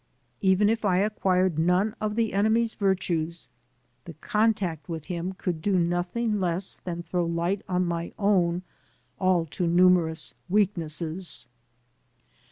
Even 0.41 0.67
if 0.67 0.83
I 0.83 0.97
acquired 0.97 1.59
none 1.59 1.93
of 2.01 2.15
the 2.15 2.33
enemy's 2.33 2.73
virtues, 2.73 3.49
the 4.05 4.15
contact 4.15 4.89
with 4.89 5.03
him 5.05 5.33
could 5.33 5.61
do 5.61 5.77
nothing 5.77 6.39
less 6.39 6.79
than 6.83 7.03
throw 7.03 7.23
light 7.23 7.61
on 7.69 7.85
my 7.85 8.11
own 8.17 8.63
all 9.19 9.45
too 9.45 9.67
numerous 9.67 10.33
weaknesses. 10.49 11.45